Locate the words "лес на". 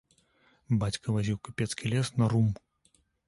1.93-2.25